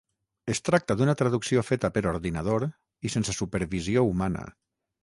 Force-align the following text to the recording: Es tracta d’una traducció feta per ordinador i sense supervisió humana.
Es 0.53 0.61
tracta 0.69 0.95
d’una 1.01 1.15
traducció 1.19 1.65
feta 1.67 1.93
per 1.99 2.05
ordinador 2.15 2.67
i 2.71 3.13
sense 3.19 3.39
supervisió 3.43 4.11
humana. 4.13 4.53